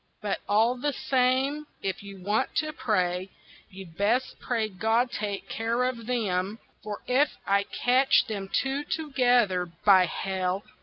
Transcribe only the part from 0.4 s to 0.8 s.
all